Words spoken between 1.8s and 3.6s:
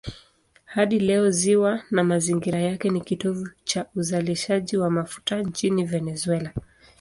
na mazingira yake ni kitovu